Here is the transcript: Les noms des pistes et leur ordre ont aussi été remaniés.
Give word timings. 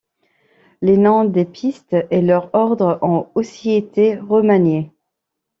Les 0.81 0.97
noms 0.97 1.25
des 1.25 1.45
pistes 1.45 1.95
et 2.09 2.23
leur 2.23 2.49
ordre 2.55 2.97
ont 3.03 3.27
aussi 3.35 3.73
été 3.73 4.15
remaniés. 4.15 4.89